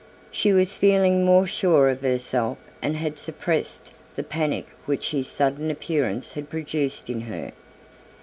[0.31, 5.69] She was feeling more sure of herself and had suppressed the panic which his sudden
[5.69, 7.51] appearance had produced in her.